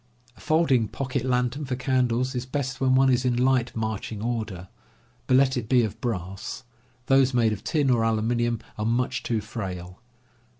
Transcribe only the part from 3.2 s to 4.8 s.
in light marching order;